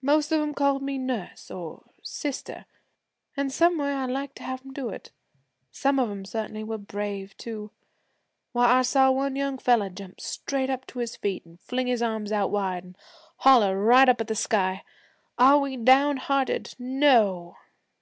Most 0.00 0.32
of 0.32 0.40
'em 0.40 0.54
called 0.54 0.82
me 0.82 0.96
"Nurse" 0.96 1.50
or 1.50 1.90
"Sister," 2.02 2.64
an' 3.36 3.50
some 3.50 3.76
way 3.76 3.92
I 3.92 4.06
liked 4.06 4.36
to 4.36 4.42
have 4.42 4.64
'em 4.64 4.72
do 4.72 4.88
it. 4.88 5.12
Some 5.70 5.98
of 5.98 6.08
'em 6.10 6.24
certainly 6.24 6.64
were 6.64 6.78
brave, 6.78 7.36
too. 7.36 7.70
Why, 8.52 8.78
I 8.78 8.80
saw 8.80 9.10
one 9.10 9.36
young 9.36 9.58
fella 9.58 9.90
jump 9.90 10.22
straight 10.22 10.70
up 10.70 10.86
to 10.86 11.00
his 11.00 11.16
feet 11.16 11.42
an' 11.44 11.58
fling 11.58 11.86
his 11.88 12.00
arms 12.00 12.32
out 12.32 12.50
wide, 12.50 12.84
an' 12.86 12.96
holler 13.44 13.78
right 13.78 14.08
up 14.08 14.22
at 14.22 14.28
the 14.28 14.34
sky, 14.34 14.84
"Are 15.36 15.58
we 15.58 15.76
downhearted? 15.76 16.74
No!" 16.78 17.58